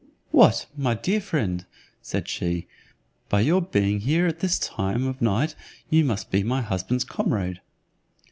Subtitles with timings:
[0.31, 0.65] "What!
[0.75, 1.63] my dear friend,"
[2.01, 2.65] said she,
[3.29, 5.53] "by your being here at this time of night
[5.91, 7.61] you must be my husband's comrade?"